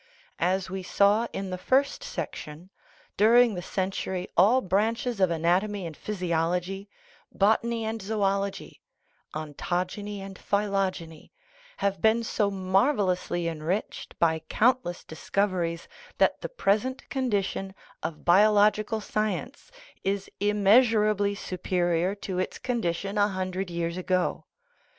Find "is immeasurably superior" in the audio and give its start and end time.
20.03-22.15